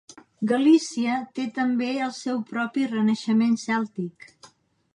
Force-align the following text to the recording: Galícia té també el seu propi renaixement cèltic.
Galícia 0.51 1.17
té 1.39 1.45
també 1.57 1.91
el 2.05 2.15
seu 2.21 2.41
propi 2.53 2.87
renaixement 2.95 3.55
cèltic. 3.65 4.27